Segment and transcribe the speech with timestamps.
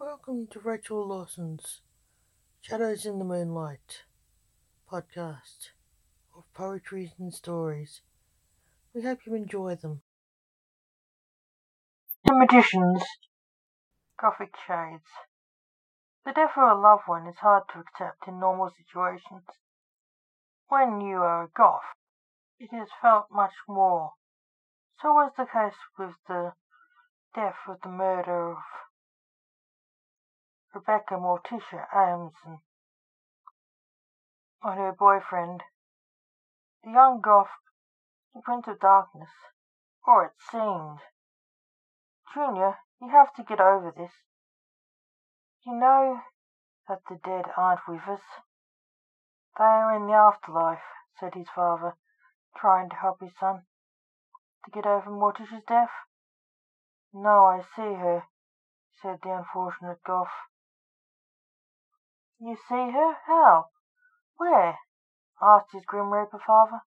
[0.00, 1.80] Welcome to Rachel Lawson's
[2.60, 4.04] Shadows in the Moonlight
[4.88, 5.70] podcast
[6.36, 8.02] of poetry and stories.
[8.94, 10.02] We hope you enjoy them.
[12.24, 13.02] The Magicians
[14.20, 15.10] Gothic Shades
[16.24, 19.46] The death of a loved one is hard to accept in normal situations.
[20.68, 21.82] When you are a goth,
[22.60, 24.12] it is felt much more.
[25.02, 26.52] So was the case with the
[27.34, 28.58] death of the murder of
[30.74, 32.60] Rebecca Morticia Adamson
[34.62, 35.62] on her boyfriend,
[36.84, 37.48] the young goth,
[38.34, 39.30] the Prince of Darkness,
[40.06, 40.98] or it seemed.
[42.34, 44.12] Junior, you have to get over this.
[45.64, 46.20] You know
[46.88, 48.20] that the dead aren't with us.
[49.56, 50.84] They are in the afterlife,
[51.18, 51.94] said his father,
[52.56, 53.62] trying to help his son.
[54.64, 55.90] To get over Morticia's death?
[57.12, 58.24] No, I see her,
[59.00, 60.28] said the unfortunate Goth.
[62.40, 63.16] You see her?
[63.26, 63.70] How?
[64.36, 64.78] Where?
[65.42, 66.82] asked his Grim Reaper father.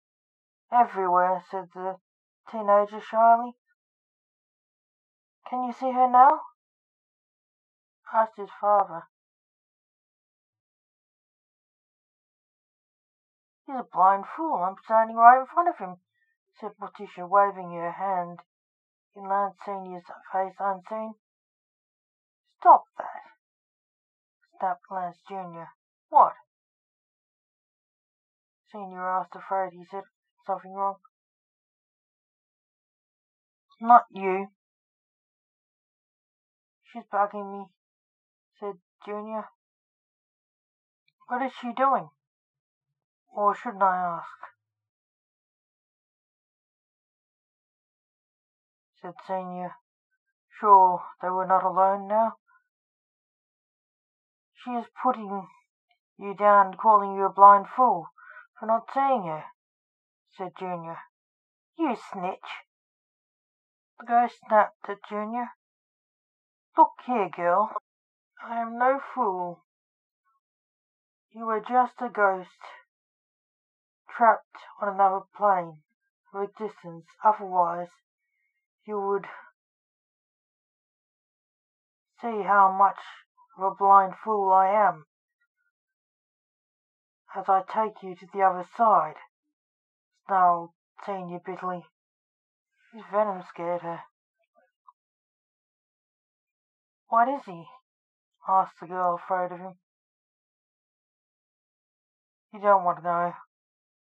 [0.72, 1.96] Everywhere, said the
[2.50, 3.56] teenager shyly.
[5.48, 6.42] Can you see her now?
[8.12, 9.08] asked his father.
[13.66, 14.62] He's a blind fool.
[14.62, 16.00] I'm standing right in front of him,
[16.58, 18.40] said Morticia, waving her hand
[19.14, 21.14] in Lance Senior's face unseen.
[22.58, 23.29] Stop that,
[24.60, 25.68] snapped Lance Junior.
[26.10, 26.34] What?
[28.70, 30.04] Senior asked, afraid he said
[30.46, 30.96] something wrong.
[33.80, 34.48] Not you.
[36.84, 37.64] She's bugging me,
[38.58, 38.74] said
[39.06, 39.44] Junior.
[41.28, 42.08] What is she doing?
[43.34, 44.26] Or shouldn't I ask?
[49.00, 49.76] said Senior.
[50.60, 52.34] Sure they were not alone now.
[54.64, 55.48] She is putting
[56.18, 58.08] you down and calling you a blind fool
[58.58, 59.44] for not seeing her,
[60.36, 60.98] said Junior.
[61.78, 62.66] You snitch.
[63.98, 65.48] The ghost snapped at Junior.
[66.76, 67.72] Look here, girl.
[68.42, 69.64] I am no fool.
[71.32, 72.50] You are just a ghost,
[74.14, 75.82] trapped on another plane
[76.34, 77.06] of existence.
[77.24, 77.88] Otherwise,
[78.84, 79.26] you would
[82.20, 82.98] see how much
[83.62, 85.06] a blind fool I am
[87.36, 89.14] as I take you to the other side,
[90.26, 90.70] snarled
[91.06, 91.84] Senior bitterly.
[92.92, 94.00] His venom scared her.
[97.08, 97.66] What is he?
[98.48, 99.74] asked the girl, afraid of him.
[102.52, 103.32] You don't want to know,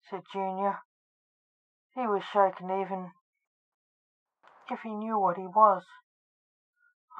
[0.09, 0.79] said Junior.
[1.93, 3.11] He was shaken even
[4.71, 5.83] if he knew what he was.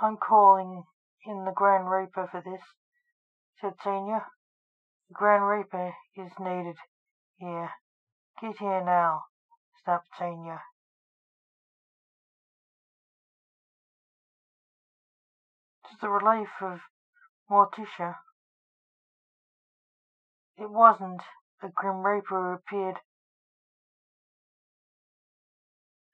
[0.01, 0.85] I'm calling
[1.25, 2.61] in the Grand Reaper for this,
[3.59, 4.25] said Senior.
[5.09, 6.75] The Grand Reaper is needed
[7.37, 7.71] here.
[8.41, 9.23] Get here now,
[9.83, 10.61] snapped Senior.
[15.85, 16.79] To the relief of
[17.49, 18.15] Morticia,
[20.57, 21.21] it wasn't
[21.61, 22.99] a Grim Reaper who appeared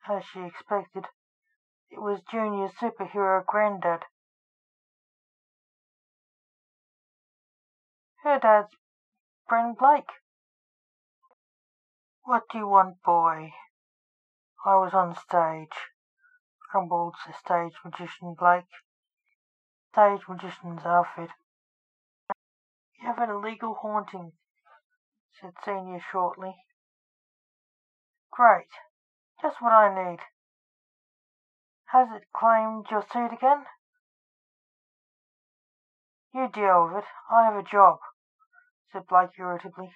[0.10, 1.06] as she expected.
[1.90, 4.04] It was Junior's superhero granddad.
[8.26, 8.74] Her dad's
[9.48, 10.10] Bren Blake.
[12.24, 13.54] What do you want, boy?
[14.66, 15.78] I was on stage,
[16.72, 18.66] grumbled the stage magician Blake.
[19.92, 21.30] Stage magician's outfit.
[23.00, 24.32] You have an illegal haunting,
[25.40, 26.56] said Senior shortly.
[28.32, 28.74] Great.
[29.40, 30.20] Just what I need.
[31.92, 33.66] Has it claimed your seat again?
[36.34, 37.10] You deal with it.
[37.32, 38.00] I have a job,
[38.96, 39.92] said Blake irritably.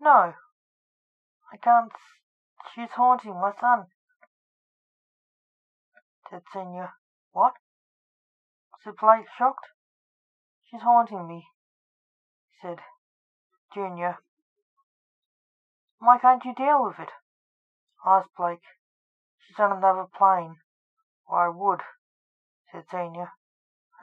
[0.00, 0.34] No,
[1.52, 1.92] I can't.
[2.74, 3.86] She's haunting my son,
[6.28, 6.90] said Senior.
[7.30, 7.52] What?
[8.82, 9.66] said Blake, shocked.
[10.68, 11.46] She's haunting me,
[12.60, 12.78] said
[13.72, 14.16] Junior.
[16.00, 17.10] Why can't you deal with it?
[18.04, 18.66] asked Blake.
[19.46, 20.56] She's on another plane.
[21.26, 21.82] Why, I would,
[22.72, 23.28] said Senior.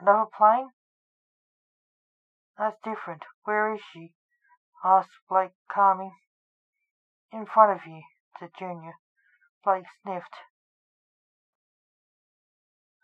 [0.00, 0.70] Another plane?
[2.60, 3.22] That's different.
[3.44, 4.12] Where is she?
[4.84, 6.12] asked Blake, calming.
[7.32, 8.02] In front of you,
[8.38, 8.96] said Junior.
[9.64, 10.36] Blake sniffed.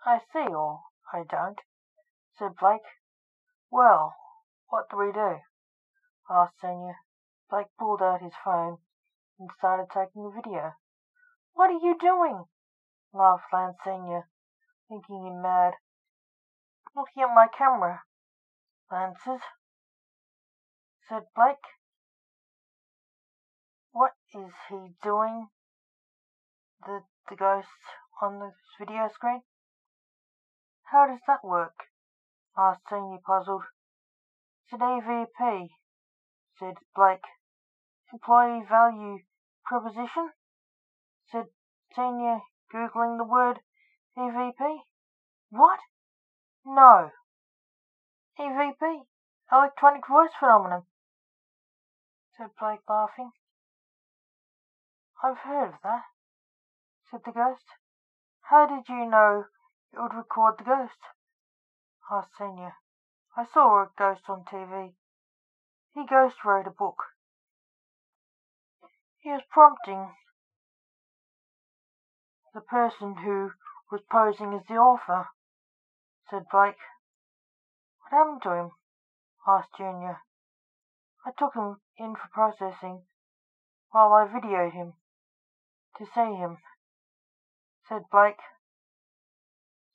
[0.05, 1.59] I see all, I don't,
[2.39, 2.85] said Blake.
[3.71, 4.15] Well,
[4.69, 5.41] what do we do?
[6.29, 6.97] asked Senior.
[7.49, 8.77] Blake pulled out his phone
[9.39, 10.75] and started taking a video.
[11.55, 12.45] What are you doing?
[13.15, 14.29] laughed Lance Senior,
[14.91, 15.73] thinking him mad.
[16.95, 18.03] looking at my camera
[18.91, 19.41] lenses,
[21.09, 21.57] said Blake.
[23.93, 25.49] What is he doing?
[26.85, 27.69] The, the ghost
[28.21, 29.43] on the video screen?
[30.85, 31.75] How does that work?
[32.57, 33.65] asked Senior puzzled.
[34.65, 35.69] It's an EVP,
[36.59, 37.25] said Blake.
[38.13, 39.19] Employee value
[39.65, 40.31] proposition?
[41.31, 41.47] said
[41.95, 42.41] Senior,
[42.73, 43.61] googling the word
[44.17, 44.79] EVP.
[45.51, 45.81] What?
[46.65, 47.11] No.
[48.39, 49.07] EVP,
[49.51, 50.83] electronic voice phenomenon,
[52.37, 53.31] said Blake, laughing.
[55.25, 56.05] I've heard of that,
[57.11, 57.65] said the ghost.
[58.51, 59.47] How did you know
[59.93, 61.01] it would record the ghost?
[62.11, 62.75] asked Senior.
[63.37, 64.93] I saw a ghost on TV.
[65.95, 67.03] He ghost wrote a book.
[69.19, 70.15] He was prompting
[72.53, 73.53] the person who
[73.91, 75.29] was posing as the author,
[76.29, 76.77] said Blake.
[78.09, 78.71] What happened to him?
[79.49, 80.23] asked Junior.
[81.25, 83.03] I took him in for processing
[83.91, 84.95] while I videoed him
[85.99, 86.59] to see him,
[87.89, 88.39] said Blake.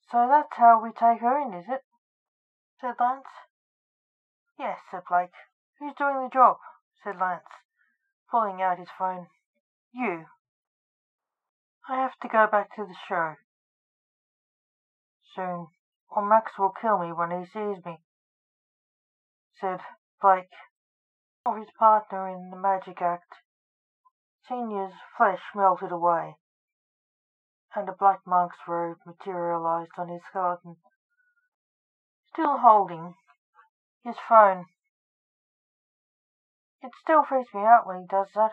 [0.10, 1.86] So that's how we take her in, is it?
[2.82, 3.28] said Lance.
[4.60, 5.32] Yes, said Blake.
[5.80, 6.58] Who's doing the job?
[7.04, 7.48] said Lance,
[8.30, 9.28] pulling out his phone.
[9.94, 10.26] You.
[11.88, 13.36] I have to go back to the show.
[15.34, 15.68] Soon,
[16.12, 17.98] or Max will kill me when he sees me,
[19.60, 19.80] said
[20.22, 20.52] Blake,
[21.46, 23.34] of his partner in the magic act.
[24.48, 26.36] Senior's flesh melted away,
[27.74, 30.76] and a black monk's robe materialized on his skeleton,
[32.34, 33.16] still holding
[34.04, 34.66] his phone.
[36.82, 38.52] It still freaks me out when he does that,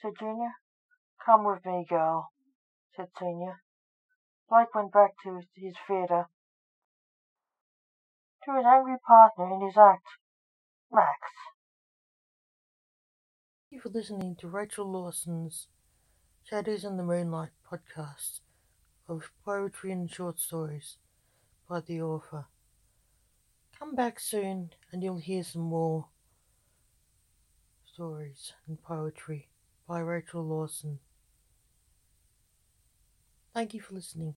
[0.00, 0.52] said Junior.
[1.26, 2.30] Come with me, girl,
[2.94, 3.62] said Senior.
[4.48, 6.28] Blake went back to his theatre,
[8.44, 10.06] to his angry partner in his act,
[10.92, 11.18] Max.
[13.70, 15.68] Thank you for listening to Rachel Lawson's
[16.44, 18.40] Shadows in the Moonlight podcast
[19.08, 20.96] of poetry and short stories
[21.68, 22.46] by the author.
[23.78, 26.08] Come back soon and you'll hear some more
[27.84, 29.48] stories and poetry
[29.86, 30.98] by Rachel Lawson.
[33.54, 34.36] Thank you for listening.